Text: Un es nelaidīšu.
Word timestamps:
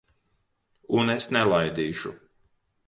Un 1.01 1.13
es 1.17 1.29
nelaidīšu. 1.37 2.19